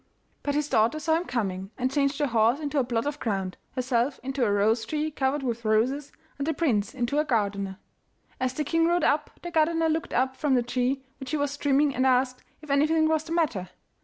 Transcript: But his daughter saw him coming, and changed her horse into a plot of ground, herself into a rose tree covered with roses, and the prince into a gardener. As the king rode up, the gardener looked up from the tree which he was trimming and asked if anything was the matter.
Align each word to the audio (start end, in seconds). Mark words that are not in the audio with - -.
But 0.41 0.55
his 0.55 0.67
daughter 0.67 0.99
saw 0.99 1.13
him 1.15 1.25
coming, 1.25 1.69
and 1.77 1.91
changed 1.91 2.17
her 2.17 2.25
horse 2.25 2.59
into 2.59 2.79
a 2.79 2.83
plot 2.83 3.05
of 3.05 3.19
ground, 3.19 3.55
herself 3.75 4.19
into 4.23 4.43
a 4.43 4.51
rose 4.51 4.83
tree 4.83 5.11
covered 5.11 5.43
with 5.43 5.63
roses, 5.63 6.11
and 6.39 6.47
the 6.47 6.55
prince 6.55 6.95
into 6.95 7.19
a 7.19 7.23
gardener. 7.23 7.77
As 8.39 8.55
the 8.55 8.63
king 8.63 8.87
rode 8.87 9.03
up, 9.03 9.29
the 9.43 9.51
gardener 9.51 9.89
looked 9.89 10.11
up 10.15 10.35
from 10.35 10.55
the 10.55 10.63
tree 10.63 11.03
which 11.19 11.29
he 11.29 11.37
was 11.37 11.55
trimming 11.55 11.93
and 11.93 12.07
asked 12.07 12.43
if 12.63 12.71
anything 12.71 13.07
was 13.07 13.25
the 13.25 13.31
matter. 13.33 13.69